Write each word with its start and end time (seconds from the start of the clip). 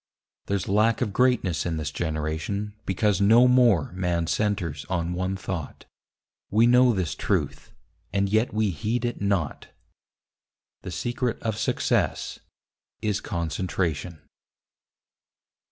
There's 0.47 0.67
lack 0.67 1.01
of 1.01 1.13
greatness 1.13 1.63
in 1.63 1.77
this 1.77 1.91
generation 1.91 2.73
Because 2.87 3.21
no 3.21 3.47
more 3.47 3.91
man 3.91 4.25
centres 4.25 4.83
on 4.89 5.13
one 5.13 5.35
thought. 5.35 5.85
We 6.49 6.65
know 6.65 6.91
this 6.91 7.13
truth, 7.13 7.71
and 8.11 8.27
yet 8.27 8.51
we 8.51 8.71
heed 8.71 9.05
it 9.05 9.21
not: 9.21 9.67
The 10.81 10.89
secret 10.89 11.39
of 11.43 11.55
success 11.55 12.39
is 13.03 13.21
Concentration. 13.21 14.17